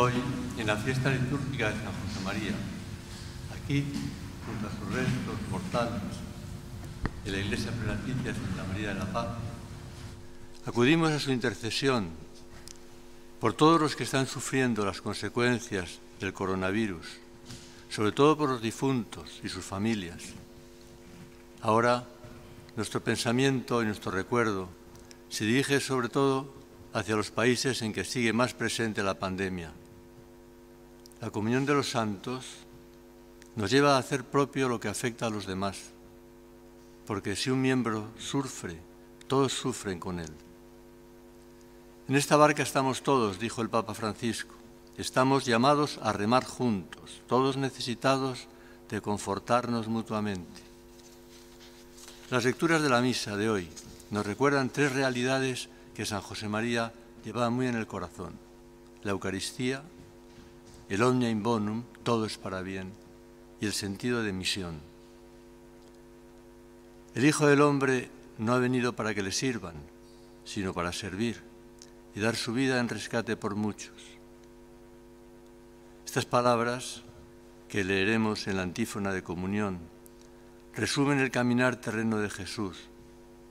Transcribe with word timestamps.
hoy 0.00 0.12
en 0.56 0.66
la 0.68 0.76
fiesta 0.76 1.10
litúrgica 1.10 1.70
de 1.70 1.74
San 1.74 1.86
José 1.86 2.24
María, 2.24 2.52
aquí, 3.52 3.84
junto 4.46 4.68
a 4.68 4.70
sus 4.70 4.94
restos 4.94 5.34
mortales, 5.50 6.02
en 7.24 7.32
la 7.32 7.38
iglesia 7.38 7.72
prelaticia 7.72 8.32
de 8.32 8.38
Santa 8.38 8.64
María 8.68 8.88
de 8.90 8.94
la 8.94 9.06
Paz, 9.06 9.26
acudimos 10.66 11.10
a 11.10 11.18
su 11.18 11.32
intercesión 11.32 12.10
por 13.40 13.54
todos 13.54 13.80
los 13.80 13.96
que 13.96 14.04
están 14.04 14.28
sufriendo 14.28 14.86
las 14.86 15.00
consecuencias 15.00 15.98
del 16.20 16.32
coronavirus, 16.32 17.04
sobre 17.90 18.12
todo 18.12 18.38
por 18.38 18.50
los 18.50 18.62
difuntos 18.62 19.40
y 19.42 19.48
sus 19.48 19.64
familias. 19.64 20.22
Ahora, 21.60 22.04
nuestro 22.76 23.02
pensamiento 23.02 23.82
y 23.82 23.86
nuestro 23.86 24.12
recuerdo 24.12 24.68
se 25.28 25.44
dirige 25.44 25.80
sobre 25.80 26.08
todo 26.08 26.54
hacia 26.92 27.16
los 27.16 27.32
países 27.32 27.82
en 27.82 27.92
que 27.92 28.04
sigue 28.04 28.32
más 28.32 28.54
presente 28.54 29.02
la 29.02 29.18
pandemia. 29.18 29.72
La 31.20 31.30
comunión 31.30 31.66
de 31.66 31.74
los 31.74 31.90
santos 31.90 32.44
nos 33.56 33.70
lleva 33.70 33.96
a 33.96 33.98
hacer 33.98 34.24
propio 34.24 34.68
lo 34.68 34.78
que 34.78 34.88
afecta 34.88 35.26
a 35.26 35.30
los 35.30 35.46
demás, 35.46 35.90
porque 37.06 37.34
si 37.34 37.50
un 37.50 37.60
miembro 37.60 38.08
sufre, 38.18 38.78
todos 39.26 39.52
sufren 39.52 39.98
con 39.98 40.20
él. 40.20 40.30
En 42.08 42.14
esta 42.14 42.36
barca 42.36 42.62
estamos 42.62 43.02
todos, 43.02 43.38
dijo 43.38 43.62
el 43.62 43.68
Papa 43.68 43.94
Francisco. 43.94 44.54
Estamos 44.96 45.44
llamados 45.44 45.98
a 46.02 46.12
remar 46.12 46.44
juntos, 46.44 47.20
todos 47.26 47.56
necesitados 47.56 48.46
de 48.88 49.00
confortarnos 49.00 49.88
mutuamente. 49.88 50.62
Las 52.30 52.44
lecturas 52.44 52.80
de 52.80 52.88
la 52.88 53.00
misa 53.00 53.36
de 53.36 53.50
hoy 53.50 53.68
nos 54.10 54.24
recuerdan 54.24 54.70
tres 54.70 54.92
realidades 54.92 55.68
que 55.94 56.06
San 56.06 56.20
José 56.20 56.48
María 56.48 56.92
llevaba 57.24 57.50
muy 57.50 57.66
en 57.66 57.74
el 57.74 57.86
corazón. 57.86 58.38
La 59.02 59.10
Eucaristía, 59.10 59.82
el 60.88 61.02
omnia 61.02 61.28
in 61.28 61.42
bonum, 61.42 61.84
todo 62.02 62.24
es 62.24 62.38
para 62.38 62.62
bien, 62.62 62.92
y 63.60 63.66
el 63.66 63.72
sentido 63.72 64.22
de 64.22 64.32
misión. 64.32 64.80
El 67.14 67.24
Hijo 67.24 67.46
del 67.46 67.60
Hombre 67.60 68.10
no 68.38 68.54
ha 68.54 68.58
venido 68.58 68.94
para 68.94 69.14
que 69.14 69.22
le 69.22 69.32
sirvan, 69.32 69.74
sino 70.44 70.72
para 70.72 70.92
servir 70.92 71.42
y 72.14 72.20
dar 72.20 72.36
su 72.36 72.52
vida 72.52 72.80
en 72.80 72.88
rescate 72.88 73.36
por 73.36 73.54
muchos. 73.54 73.92
Estas 76.06 76.24
palabras 76.24 77.02
que 77.68 77.84
leeremos 77.84 78.46
en 78.46 78.56
la 78.56 78.62
antífona 78.62 79.12
de 79.12 79.22
comunión 79.22 79.78
resumen 80.74 81.18
el 81.18 81.30
caminar 81.30 81.76
terreno 81.76 82.18
de 82.18 82.30
Jesús, 82.30 82.78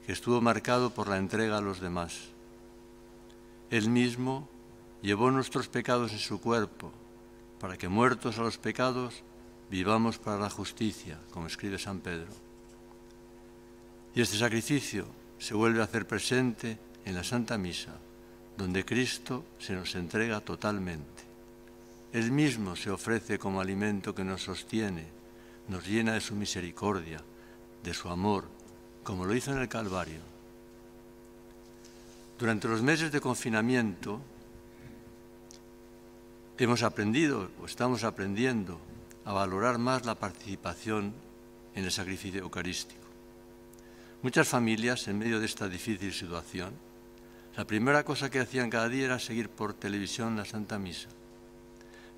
que 0.05 0.13
estuvo 0.13 0.41
marcado 0.41 0.89
por 0.91 1.07
la 1.07 1.17
entrega 1.17 1.57
a 1.57 1.61
los 1.61 1.81
demás. 1.81 2.29
Él 3.69 3.89
mismo 3.89 4.49
llevó 5.01 5.29
nuestros 5.29 5.67
pecados 5.67 6.13
en 6.13 6.19
su 6.19 6.39
cuerpo, 6.39 6.91
para 7.59 7.77
que 7.77 7.87
muertos 7.87 8.37
a 8.37 8.41
los 8.41 8.57
pecados 8.57 9.23
vivamos 9.69 10.17
para 10.17 10.39
la 10.39 10.49
justicia, 10.49 11.19
como 11.31 11.47
escribe 11.47 11.77
San 11.79 11.99
Pedro. 11.99 12.31
Y 14.15 14.21
este 14.21 14.37
sacrificio 14.37 15.05
se 15.39 15.53
vuelve 15.53 15.81
a 15.81 15.85
hacer 15.85 16.07
presente 16.07 16.79
en 17.05 17.15
la 17.15 17.23
Santa 17.23 17.57
Misa, 17.57 17.93
donde 18.57 18.85
Cristo 18.85 19.45
se 19.59 19.73
nos 19.73 19.95
entrega 19.95 20.39
totalmente. 20.41 21.23
Él 22.13 22.31
mismo 22.31 22.75
se 22.75 22.89
ofrece 22.89 23.37
como 23.37 23.61
alimento 23.61 24.15
que 24.15 24.23
nos 24.23 24.43
sostiene, 24.43 25.05
nos 25.67 25.85
llena 25.85 26.13
de 26.13 26.21
su 26.21 26.35
misericordia, 26.35 27.21
de 27.83 27.93
su 27.93 28.09
amor, 28.09 28.45
como 29.03 29.25
lo 29.25 29.35
hizo 29.35 29.51
en 29.51 29.59
el 29.59 29.67
Calvario. 29.67 30.21
Durante 32.39 32.67
los 32.67 32.81
meses 32.81 33.11
de 33.11 33.21
confinamiento 33.21 34.21
hemos 36.63 36.83
aprendido 36.83 37.49
o 37.61 37.65
estamos 37.65 38.03
aprendiendo 38.03 38.79
a 39.25 39.33
valorar 39.33 39.77
más 39.77 40.05
la 40.05 40.15
participación 40.15 41.13
en 41.75 41.85
el 41.85 41.91
sacrificio 41.91 42.41
eucarístico. 42.41 43.05
Muchas 44.23 44.47
familias, 44.47 45.07
en 45.07 45.19
medio 45.19 45.39
de 45.39 45.45
esta 45.45 45.69
difícil 45.69 46.13
situación, 46.13 46.73
la 47.55 47.65
primera 47.65 48.03
cosa 48.03 48.29
que 48.29 48.39
hacían 48.39 48.69
cada 48.69 48.89
día 48.89 49.05
era 49.05 49.19
seguir 49.19 49.49
por 49.49 49.73
televisión 49.73 50.37
la 50.37 50.45
Santa 50.45 50.79
Misa. 50.79 51.09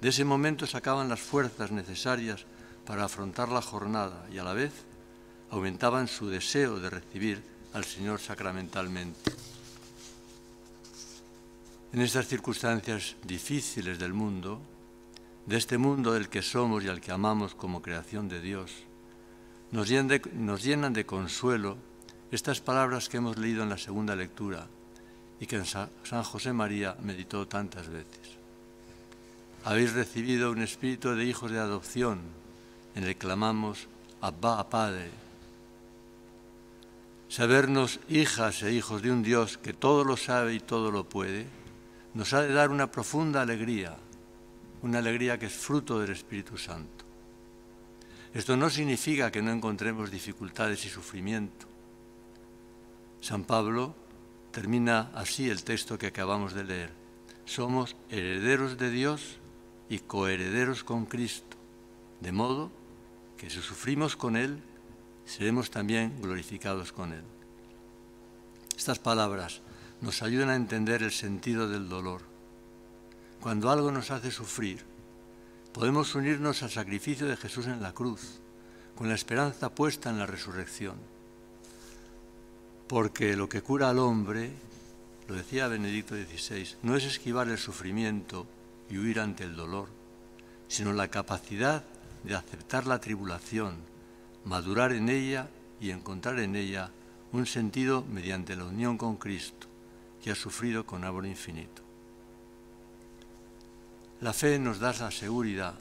De 0.02 0.10
ese 0.10 0.24
momento 0.24 0.66
sacaban 0.66 1.10
las 1.10 1.20
fuerzas 1.20 1.72
necesarias 1.72 2.46
para 2.86 3.06
afrontar 3.06 3.50
la 3.50 3.62
jornada 3.62 4.26
y 4.32 4.38
a 4.38 4.44
la 4.44 4.54
vez 4.54 4.72
aumentaban 5.52 6.08
su 6.08 6.30
deseo 6.30 6.80
de 6.80 6.90
recibir 6.90 7.44
al 7.74 7.84
Señor 7.84 8.20
sacramentalmente. 8.20 9.32
En 11.92 12.02
estas 12.02 12.28
circunstancias 12.28 13.16
difíciles 13.24 13.98
del 13.98 14.14
mundo, 14.14 14.62
de 15.48 15.58
este 15.58 15.80
mundo 15.80 16.14
del 16.14 16.30
que 16.30 16.44
somos 16.44 16.84
y 16.84 16.88
al 16.88 17.02
que 17.02 17.12
amamos 17.12 17.56
como 17.56 17.82
creación 17.82 18.30
de 18.30 18.40
Dios, 18.42 18.72
nos 19.72 19.90
llenan 19.90 20.94
de, 20.94 21.06
consuelo 21.08 21.78
estas 22.32 22.62
palabras 22.62 23.10
que 23.10 23.18
hemos 23.18 23.40
leído 23.40 23.64
en 23.64 23.70
la 23.70 23.80
segunda 23.80 24.16
lectura 24.16 24.68
y 25.40 25.48
que 25.48 25.66
San 25.66 26.24
José 26.24 26.54
María 26.54 26.96
meditó 27.02 27.48
tantas 27.48 27.88
veces. 27.88 28.38
Habéis 29.66 29.94
recibido 29.94 30.52
un 30.52 30.62
espíritu 30.62 31.16
de 31.16 31.26
hijos 31.26 31.50
de 31.50 31.58
adopción 31.58 32.20
en 32.94 33.04
el 33.04 33.10
que 33.10 33.18
clamamos 33.18 33.88
Abba, 34.22 34.70
Padre. 34.70 35.10
Sabernos 37.30 38.00
hijas 38.10 38.62
e 38.62 38.74
hijos 38.74 39.02
de 39.02 39.12
un 39.12 39.24
Dios 39.24 39.58
que 39.58 39.74
todo 39.74 40.04
lo 40.04 40.18
sabe 40.18 40.54
y 40.54 40.60
todo 40.60 40.92
lo 40.92 41.10
puede, 41.10 41.48
nos 42.14 42.34
ha 42.34 42.42
de 42.42 42.54
dar 42.54 42.72
una 42.72 42.92
profunda 42.92 43.42
alegría, 43.42 43.96
una 44.82 45.00
alegría 45.00 45.38
que 45.38 45.46
es 45.48 45.54
fruto 45.54 46.00
del 46.00 46.12
Espíritu 46.12 46.58
Santo. 46.58 47.06
Esto 48.34 48.56
no 48.56 48.70
significa 48.70 49.32
que 49.32 49.42
no 49.42 49.52
encontremos 49.52 50.12
dificultades 50.12 50.86
y 50.86 50.90
sufrimiento. 50.90 51.66
San 53.22 53.44
Pablo 53.44 53.96
termina 54.52 55.12
así 55.14 55.50
el 55.50 55.64
texto 55.64 55.98
que 55.98 56.08
acabamos 56.08 56.54
de 56.54 56.64
leer. 56.64 56.92
Somos 57.46 57.96
herederos 58.10 58.78
de 58.78 58.92
Dios 58.92 59.40
y 59.90 60.00
coherederos 60.00 60.84
con 60.84 61.06
Cristo, 61.06 61.58
de 62.22 62.32
modo 62.32 62.72
que 63.38 63.50
si 63.50 63.62
sufrimos 63.62 64.16
con 64.16 64.36
Él, 64.36 64.62
seremos 65.26 65.72
también 65.72 66.22
glorificados 66.22 66.92
con 66.92 67.14
Él. 67.14 67.24
Estas 68.78 69.00
palabras 69.00 69.62
nos 70.02 70.22
ayudan 70.22 70.50
a 70.50 70.56
entender 70.56 71.04
el 71.04 71.12
sentido 71.12 71.68
del 71.68 71.90
dolor. 71.90 72.22
Cuando 73.42 73.70
algo 73.70 73.92
nos 73.92 74.12
hace 74.12 74.32
sufrir, 74.32 74.84
podemos 75.74 76.16
unirnos 76.16 76.64
al 76.64 76.70
sacrificio 76.70 77.28
de 77.28 77.38
Jesús 77.38 77.68
en 77.68 77.82
la 77.82 77.94
cruz, 77.94 78.40
con 78.96 79.10
la 79.10 79.16
esperanza 79.16 79.74
puesta 79.74 80.10
en 80.10 80.20
la 80.20 80.26
resurrección. 80.26 80.96
Porque 82.88 83.36
lo 83.36 83.50
que 83.50 83.62
cura 83.62 83.90
al 83.90 84.00
hombre, 84.00 84.52
lo 85.28 85.36
decía 85.36 85.68
Benedicto 85.68 86.16
XVI, 86.16 86.76
no 86.82 86.96
es 86.96 87.04
esquivar 87.04 87.50
el 87.50 87.58
sufrimiento 87.58 88.48
y 88.90 88.98
huir 88.98 89.20
ante 89.20 89.44
el 89.44 89.56
dolor, 89.56 89.90
sino 90.68 90.94
la 90.94 91.10
capacidad 91.10 91.84
de 92.24 92.36
aceptar 92.36 92.88
la 92.88 93.00
tribulación, 93.00 93.76
madurar 94.46 94.94
en 94.94 95.10
ella 95.10 95.50
y 95.80 95.92
encontrar 95.92 96.40
en 96.40 96.56
ella 96.56 96.92
un 97.32 97.46
sentido 97.46 98.04
mediante 98.10 98.56
la 98.56 98.66
unión 98.66 98.98
con 98.98 99.18
Cristo 99.18 99.69
que 100.24 100.32
ha 100.32 100.36
sufrido 100.36 100.86
con 100.86 101.04
amor 101.04 101.26
infinito. 101.26 101.82
La 104.22 104.34
fe 104.34 104.60
nos 104.60 104.80
da 104.80 104.94
la 104.94 105.12
seguridad 105.12 105.76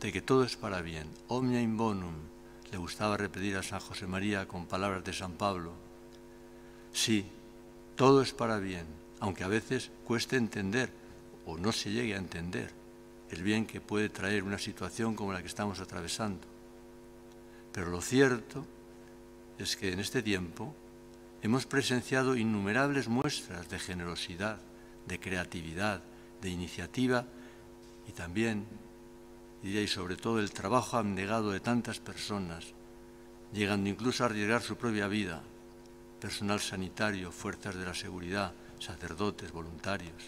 de 0.00 0.12
que 0.12 0.22
todo 0.22 0.44
es 0.44 0.56
para 0.56 0.80
bien. 0.80 1.08
Omnia 1.28 1.60
in 1.60 1.76
bonum, 1.76 2.14
le 2.72 2.78
gustaba 2.78 3.16
repetir 3.16 3.56
a 3.56 3.62
San 3.62 3.80
José 3.80 4.06
María 4.06 4.48
con 4.48 4.66
palabras 4.66 5.04
de 5.04 5.12
San 5.12 5.32
Pablo. 5.32 5.72
Sí, 6.92 7.26
todo 7.96 8.22
es 8.22 8.32
para 8.32 8.58
bien, 8.58 8.86
aunque 9.20 9.44
a 9.44 9.48
veces 9.48 9.90
cueste 10.04 10.36
entender 10.36 10.90
o 11.44 11.58
no 11.58 11.72
se 11.72 11.90
llegue 11.90 12.14
a 12.14 12.18
entender 12.18 12.72
el 13.30 13.42
bien 13.42 13.66
que 13.66 13.80
puede 13.80 14.08
traer 14.08 14.42
una 14.42 14.58
situación 14.58 15.14
como 15.14 15.32
la 15.32 15.42
que 15.42 15.48
estamos 15.48 15.80
atravesando. 15.80 16.46
Pero 17.72 17.90
lo 17.90 18.00
cierto 18.00 18.64
es 19.58 19.76
que 19.76 19.92
en 19.92 20.00
este 20.00 20.22
tiempo 20.22 20.74
hemos 21.42 21.66
presenciado 21.66 22.36
innumerables 22.36 23.08
muestras 23.08 23.68
de 23.68 23.78
generosidad, 23.78 24.58
de 25.06 25.18
creatividad, 25.18 26.02
de 26.40 26.50
iniciativa 26.50 27.24
y 28.08 28.12
también, 28.12 28.66
diría 29.62 29.82
y 29.82 29.88
sobre 29.88 30.16
todo, 30.16 30.38
el 30.40 30.52
trabajo 30.52 30.96
abnegado 30.96 31.50
de 31.50 31.60
tantas 31.60 31.98
personas, 31.98 32.66
llegando 33.52 33.88
incluso 33.88 34.22
a 34.22 34.26
arriesgar 34.26 34.62
su 34.62 34.76
propia 34.76 35.08
vida, 35.08 35.42
personal 36.20 36.60
sanitario, 36.60 37.32
fuerzas 37.32 37.74
de 37.74 37.84
la 37.86 37.94
seguridad, 37.94 38.52
sacerdotes, 38.78 39.52
voluntarios. 39.52 40.22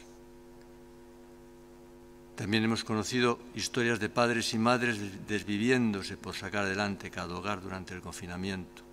También 2.35 2.65
hemos 2.65 2.83
conocido 2.83 3.39
historias 3.55 4.01
de 4.01 4.09
padres 4.09 4.55
y 4.55 4.59
madres 4.59 4.99
desviviéndose 5.29 6.17
por 6.17 6.35
sacar 6.35 6.65
adelante 6.65 7.11
cada 7.11 7.37
hogar 7.37 7.61
durante 7.61 7.95
el 7.95 8.01
confinamiento 8.01 8.92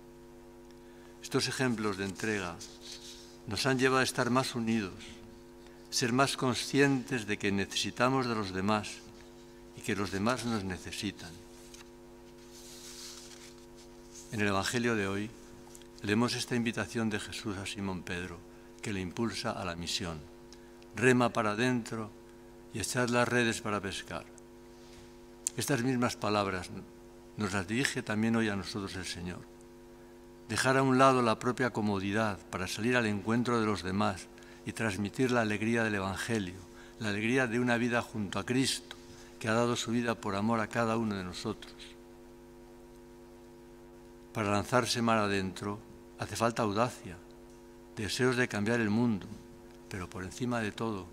estos 1.30 1.46
ejemplos 1.46 1.96
de 1.96 2.06
entrega 2.06 2.56
nos 3.46 3.64
han 3.64 3.78
llevado 3.78 4.00
a 4.00 4.02
estar 4.02 4.30
más 4.30 4.56
unidos, 4.56 4.98
ser 5.88 6.12
más 6.12 6.36
conscientes 6.36 7.24
de 7.24 7.38
que 7.38 7.52
necesitamos 7.52 8.26
de 8.26 8.34
los 8.34 8.52
demás 8.52 8.88
y 9.76 9.80
que 9.80 9.94
los 9.94 10.10
demás 10.10 10.44
nos 10.44 10.64
necesitan. 10.64 11.30
En 14.32 14.40
el 14.40 14.48
Evangelio 14.48 14.96
de 14.96 15.06
hoy 15.06 15.30
leemos 16.02 16.34
esta 16.34 16.56
invitación 16.56 17.10
de 17.10 17.20
Jesús 17.20 17.56
a 17.58 17.64
Simón 17.64 18.02
Pedro 18.02 18.40
que 18.82 18.92
le 18.92 19.00
impulsa 19.00 19.52
a 19.52 19.64
la 19.64 19.76
misión. 19.76 20.18
Rema 20.96 21.32
para 21.32 21.52
adentro 21.52 22.10
y 22.74 22.80
echad 22.80 23.08
las 23.08 23.28
redes 23.28 23.60
para 23.60 23.80
pescar. 23.80 24.26
Estas 25.56 25.80
mismas 25.84 26.16
palabras 26.16 26.70
nos 27.36 27.52
las 27.52 27.68
dirige 27.68 28.02
también 28.02 28.34
hoy 28.34 28.48
a 28.48 28.56
nosotros 28.56 28.96
el 28.96 29.06
Señor. 29.06 29.59
Dejar 30.50 30.76
a 30.76 30.82
un 30.82 30.98
lado 30.98 31.22
la 31.22 31.38
propia 31.38 31.70
comodidad 31.70 32.36
para 32.50 32.66
salir 32.66 32.96
al 32.96 33.06
encuentro 33.06 33.60
de 33.60 33.66
los 33.66 33.84
demás 33.84 34.26
y 34.66 34.72
transmitir 34.72 35.30
la 35.30 35.42
alegría 35.42 35.84
del 35.84 35.94
Evangelio, 35.94 36.58
la 36.98 37.10
alegría 37.10 37.46
de 37.46 37.60
una 37.60 37.76
vida 37.76 38.02
junto 38.02 38.40
a 38.40 38.44
Cristo, 38.44 38.96
que 39.38 39.46
ha 39.46 39.52
dado 39.54 39.76
su 39.76 39.92
vida 39.92 40.16
por 40.16 40.34
amor 40.34 40.58
a 40.58 40.66
cada 40.66 40.96
uno 40.96 41.14
de 41.14 41.22
nosotros. 41.22 41.72
Para 44.34 44.50
lanzarse 44.50 45.00
mar 45.00 45.18
adentro 45.18 45.78
hace 46.18 46.34
falta 46.34 46.62
audacia, 46.62 47.16
deseos 47.94 48.34
de 48.34 48.48
cambiar 48.48 48.80
el 48.80 48.90
mundo, 48.90 49.28
pero 49.88 50.10
por 50.10 50.24
encima 50.24 50.58
de 50.58 50.72
todo 50.72 51.06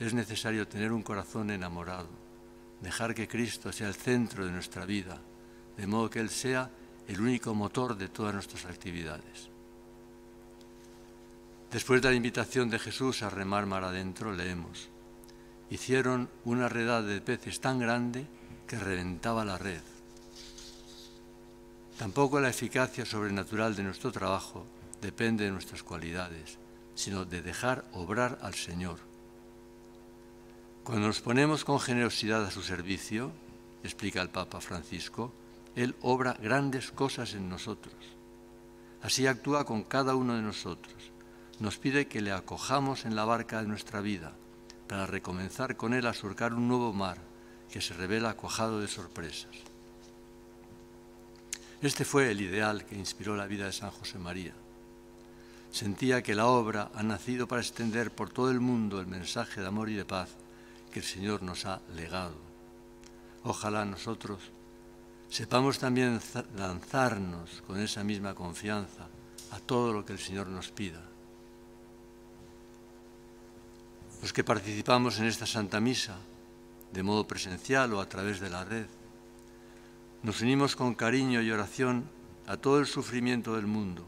es 0.00 0.14
necesario 0.14 0.66
tener 0.66 0.90
un 0.90 1.02
corazón 1.02 1.50
enamorado, 1.50 2.08
dejar 2.80 3.14
que 3.14 3.28
Cristo 3.28 3.72
sea 3.72 3.88
el 3.88 3.94
centro 3.94 4.46
de 4.46 4.52
nuestra 4.52 4.86
vida, 4.86 5.20
de 5.76 5.86
modo 5.86 6.08
que 6.08 6.20
Él 6.20 6.30
sea 6.30 6.70
el 7.08 7.20
único 7.20 7.54
motor 7.54 7.96
de 7.96 8.08
todas 8.08 8.34
nuestras 8.34 8.66
actividades. 8.66 9.48
Después 11.72 12.00
de 12.00 12.10
la 12.10 12.14
invitación 12.14 12.70
de 12.70 12.78
Jesús 12.78 13.22
a 13.22 13.30
remar 13.30 13.66
mar 13.66 13.84
adentro, 13.84 14.32
leemos, 14.32 14.88
hicieron 15.70 16.28
una 16.44 16.68
redada 16.68 17.02
de 17.02 17.20
peces 17.20 17.60
tan 17.60 17.78
grande 17.78 18.26
que 18.66 18.78
reventaba 18.78 19.44
la 19.44 19.58
red. 19.58 19.80
Tampoco 21.98 22.40
la 22.40 22.50
eficacia 22.50 23.04
sobrenatural 23.04 23.74
de 23.74 23.82
nuestro 23.82 24.12
trabajo 24.12 24.66
depende 25.00 25.44
de 25.44 25.50
nuestras 25.50 25.82
cualidades, 25.82 26.58
sino 26.94 27.24
de 27.24 27.42
dejar 27.42 27.84
obrar 27.92 28.38
al 28.42 28.54
Señor. 28.54 28.98
Cuando 30.84 31.06
nos 31.06 31.20
ponemos 31.20 31.64
con 31.64 31.80
generosidad 31.80 32.44
a 32.44 32.50
su 32.50 32.62
servicio, 32.62 33.32
explica 33.82 34.22
el 34.22 34.30
Papa 34.30 34.60
Francisco, 34.60 35.32
Él 35.78 35.94
obra 36.02 36.36
grandes 36.42 36.90
cosas 36.90 37.34
en 37.34 37.48
nosotros. 37.48 37.94
Así 39.00 39.28
actúa 39.28 39.64
con 39.64 39.84
cada 39.84 40.16
uno 40.16 40.34
de 40.34 40.42
nosotros. 40.42 41.12
Nos 41.60 41.78
pide 41.78 42.08
que 42.08 42.20
le 42.20 42.32
acojamos 42.32 43.04
en 43.04 43.14
la 43.14 43.24
barca 43.24 43.62
de 43.62 43.68
nuestra 43.68 44.00
vida, 44.00 44.32
para 44.88 45.06
recomenzar 45.06 45.76
con 45.76 45.94
Él 45.94 46.08
a 46.08 46.14
surcar 46.14 46.52
un 46.52 46.66
nuevo 46.66 46.92
mar 46.92 47.18
que 47.70 47.80
se 47.80 47.94
revela 47.94 48.34
cuajado 48.34 48.80
de 48.80 48.88
sorpresas. 48.88 49.54
Este 51.80 52.04
fue 52.04 52.32
el 52.32 52.40
ideal 52.40 52.84
que 52.84 52.96
inspiró 52.96 53.36
la 53.36 53.46
vida 53.46 53.66
de 53.66 53.72
San 53.72 53.92
José 53.92 54.18
María. 54.18 54.54
Sentía 55.70 56.24
que 56.24 56.34
la 56.34 56.46
obra 56.46 56.90
ha 56.92 57.04
nacido 57.04 57.46
para 57.46 57.62
extender 57.62 58.10
por 58.10 58.30
todo 58.30 58.50
el 58.50 58.58
mundo 58.58 58.98
el 58.98 59.06
mensaje 59.06 59.60
de 59.60 59.68
amor 59.68 59.90
y 59.90 59.94
de 59.94 60.04
paz 60.04 60.30
que 60.90 60.98
el 60.98 61.04
Señor 61.04 61.44
nos 61.44 61.66
ha 61.66 61.80
legado. 61.94 62.34
Ojalá 63.44 63.84
nosotros 63.84 64.40
sepamos 65.28 65.78
también 65.78 66.20
lanzarnos 66.56 67.62
con 67.66 67.78
esa 67.80 68.02
misma 68.02 68.34
confianza 68.34 69.08
a 69.50 69.60
todo 69.60 69.92
lo 69.92 70.04
que 70.04 70.12
el 70.12 70.18
Señor 70.18 70.48
nos 70.48 70.70
pida. 70.70 71.02
Los 74.22 74.32
que 74.32 74.44
participamos 74.44 75.18
en 75.18 75.26
esta 75.26 75.46
Santa 75.46 75.80
Misa, 75.80 76.16
de 76.92 77.02
modo 77.02 77.26
presencial 77.26 77.92
o 77.94 78.00
a 78.00 78.08
través 78.08 78.40
de 78.40 78.50
la 78.50 78.64
red, 78.64 78.86
nos 80.22 80.40
unimos 80.40 80.74
con 80.74 80.94
cariño 80.94 81.40
y 81.40 81.50
oración 81.50 82.10
a 82.46 82.56
todo 82.56 82.80
el 82.80 82.86
sufrimiento 82.86 83.54
del 83.54 83.66
mundo 83.66 84.04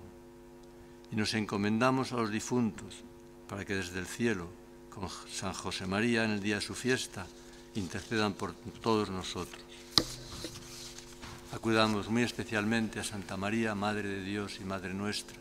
y 1.12 1.17
nos 1.17 1.34
encomendamos 1.34 2.12
a 2.12 2.17
los 2.17 2.31
difuntos 2.31 3.05
para 3.49 3.64
que 3.64 3.75
desde 3.75 4.00
el 4.00 4.06
cielo, 4.06 4.49
con 4.90 5.08
San 5.31 5.52
José 5.52 5.87
María 5.87 6.25
en 6.25 6.32
el 6.32 6.40
día 6.40 6.56
de 6.56 6.61
su 6.61 6.75
fiesta, 6.75 7.26
intercedan 7.75 8.34
por 8.34 8.55
todos 8.55 9.11
nosotros. 9.11 9.62
Acudamos 11.52 12.08
muy 12.08 12.23
especialmente 12.23 13.00
a 13.00 13.05
Santa 13.05 13.37
María, 13.37 13.75
Madre 13.75 14.08
de 14.08 14.23
Dios 14.23 14.58
y 14.61 14.64
Madre 14.64 14.94
nuestra. 14.94 15.37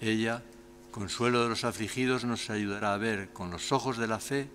Ella, 0.00 0.42
consuelo 0.90 1.44
de 1.44 1.48
los 1.48 1.62
afligidos, 1.62 2.24
nos 2.24 2.50
ayudará 2.50 2.92
a 2.92 2.98
ver 2.98 3.28
con 3.32 3.50
los 3.50 3.70
ojos 3.70 3.98
de 3.98 4.08
la 4.08 4.18
fe 4.18 4.48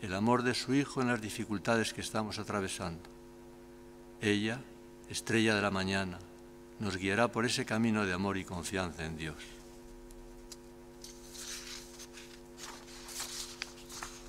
el 0.00 0.14
amor 0.14 0.42
de 0.42 0.54
su 0.54 0.74
Hijo 0.74 1.02
en 1.02 1.08
las 1.08 1.20
dificultades 1.20 1.92
que 1.92 2.00
estamos 2.00 2.38
atravesando. 2.38 3.02
Ella, 4.22 4.60
estrella 5.10 5.54
de 5.54 5.62
la 5.62 5.70
mañana, 5.70 6.18
nos 6.80 6.96
guiará 6.96 7.28
por 7.28 7.44
ese 7.44 7.66
camino 7.66 8.06
de 8.06 8.14
amor 8.14 8.38
y 8.38 8.44
confianza 8.44 9.04
en 9.04 9.18
Dios. 9.18 9.36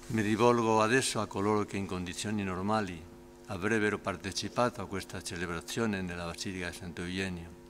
Mi 0.09 0.21
rivolgo 0.21 0.81
adesso 0.81 1.21
a 1.21 1.27
coloro 1.27 1.65
che 1.65 1.77
in 1.77 1.85
condizioni 1.85 2.43
normali 2.43 3.16
avrebbero 3.47 3.99
partecipato 3.99 4.81
a 4.81 4.87
questa 4.87 5.21
celebrazione 5.21 6.01
nella 6.01 6.25
Basilica 6.25 6.69
di 6.69 6.75
Santo 6.75 7.01
Eugenio. 7.01 7.65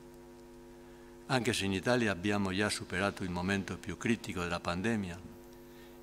Anche 1.28 1.54
se 1.54 1.66
in 1.66 1.74
Italia 1.74 2.12
abbiamo 2.12 2.54
già 2.54 2.70
superato 2.70 3.24
il 3.24 3.30
momento 3.30 3.78
più 3.78 3.98
critico 3.98 4.42
della 4.42 4.60
pandemia, 4.60 5.20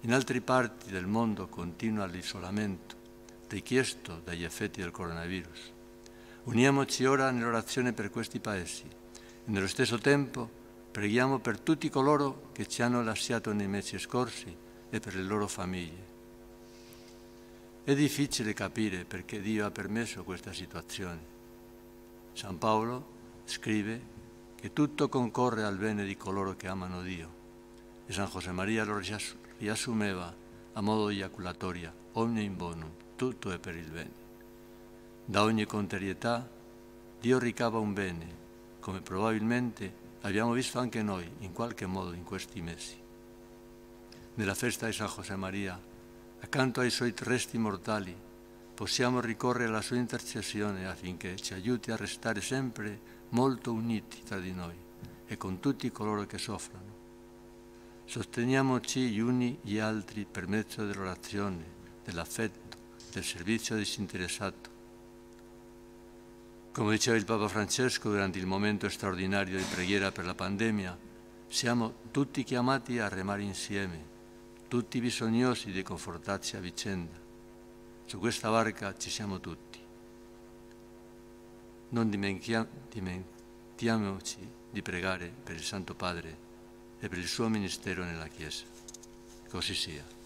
in 0.00 0.12
altre 0.12 0.41
parti 0.41 0.91
del 0.91 1.06
mondo 1.06 1.49
continua 1.49 2.06
l'isolamento 2.06 3.03
richiesto 3.49 4.21
dagli 4.25 4.44
effetti 4.44 4.81
del 4.81 4.91
coronavirus. 4.91 5.73
Uniamoci 6.44 7.05
ora 7.05 7.31
nell'orazione 7.31 7.93
per 7.93 8.11
questi 8.11 8.41
paesi 8.41 8.85
e 8.87 9.50
nello 9.50 9.69
stesso 9.69 9.99
tempo 9.99 10.62
preghiamo 10.91 11.38
per 11.38 11.59
tutti 11.61 11.88
coloro 11.88 12.50
che 12.53 12.69
ci 12.69 12.82
hanno 12.82 13.03
lasciato 13.03 13.53
nei 13.53 13.69
mesi 13.69 13.99
scorsi 13.99 14.55
e 14.91 15.00
per 15.00 15.15
le 15.15 15.23
loro 15.23 15.47
famiglie. 15.49 16.13
È 17.84 17.94
difficile 17.94 18.54
capire 18.54 19.04
perché 19.04 19.42
Dio 19.42 19.66
ha 19.66 19.70
permesso 19.70 20.25
questa 20.25 20.54
situazione. 20.54 21.20
San 22.32 22.56
Paolo 22.56 23.42
scrive 23.44 24.00
che 24.54 24.72
tutto 24.72 25.10
concorre 25.10 25.64
al 25.64 25.76
bene 25.76 26.06
di 26.06 26.16
coloro 26.16 26.56
che 26.56 26.66
amano 26.66 27.02
Dio 27.02 27.42
e 28.06 28.12
San 28.14 28.31
José 28.32 28.52
Maria 28.52 28.84
lo 28.84 28.98
riassumeva 29.58 30.34
a 30.72 30.81
modo 30.81 31.10
ogni 32.12 32.42
in 32.44 32.56
bonum, 32.56 32.91
tutto 33.17 33.53
è 33.53 33.58
per 33.58 33.76
il 33.76 33.91
bene. 33.91 34.12
Da 35.26 35.43
ogni 35.43 35.67
contrarietà 35.67 36.50
Dio 37.20 37.38
ricava 37.38 37.81
un 37.81 37.93
bene, 37.93 38.36
come 38.81 39.03
probabilmente 39.03 39.94
abbiamo 40.22 40.53
visto 40.53 40.79
anche 40.79 41.03
noi 41.03 41.31
in 41.41 41.53
qualche 41.53 41.84
modo 41.84 42.14
in 42.14 42.24
questi 42.24 42.62
mesi. 42.62 42.96
Nella 44.36 44.55
festa 44.55 44.86
di 44.86 44.93
San 44.93 45.08
José 45.14 45.36
Maria 45.36 45.93
accanto 46.44 46.81
ai 46.81 46.91
suoi 46.91 47.15
resti 47.17 47.56
mortali, 47.56 48.15
possiamo 48.74 49.20
ricorrere 49.20 49.69
alla 49.69 49.81
sua 49.81 49.96
intercessione 49.96 50.86
affinché 50.86 51.36
ci 51.36 51.55
aiuti 51.55 51.91
a 51.91 51.96
restare 51.96 52.43
sempre 52.43 53.01
molto 53.31 53.72
uniti 53.72 54.22
tra 54.22 54.39
di 54.39 54.53
noi 54.53 54.77
e 55.27 55.36
con 55.39 55.58
tutti 55.58 55.91
coloro 55.91 56.27
che 56.27 56.36
soffrono. 56.36 57.03
Sosteniamoci 58.05 59.08
gli 59.08 59.20
uni 59.20 59.58
gli 59.63 59.79
altri 59.79 60.27
per 60.31 60.46
mezzo 60.46 60.84
dell'orazione, 60.84 61.65
dell'affetto, 62.05 62.77
del 63.10 63.24
servizio 63.24 63.77
disinteressato. 63.77 64.70
Come 66.72 66.91
diceva 66.91 67.17
il 67.17 67.24
Papa 67.24 67.48
Francesco 67.48 68.10
durante 68.10 68.39
il 68.39 68.46
momento 68.46 68.91
straordinario 68.91 69.56
di 69.56 69.65
preghiera 69.65 70.13
per 70.13 70.27
la 70.27 70.34
pandemia, 70.34 70.98
siamo 71.46 71.94
tutti 72.10 72.44
chiamati 72.44 72.98
a 72.98 73.08
remare 73.08 73.43
insieme 73.43 74.13
tutti 74.69 75.01
bisognosi 75.01 75.71
di 75.71 75.83
confortarci 75.83 76.56
a 76.56 76.61
vicenda. 76.61 77.19
Su 78.05 78.19
questa 78.19 78.51
barca 78.51 78.94
ci 78.97 79.09
siamo 79.11 79.41
tutti. 79.41 79.79
Non 81.91 82.11
dimentichiamoci 82.11 84.49
di 84.71 84.83
pregare 84.83 85.33
per 85.43 85.55
il 85.55 85.63
Santo 85.63 85.94
Padre 85.94 86.37
e 86.99 87.09
per 87.09 87.19
il 87.19 87.29
suo 87.29 87.49
ministero 87.49 88.05
nella 88.05 88.29
Chiesa. 88.29 88.65
Così 89.49 89.75
sia. 89.75 90.23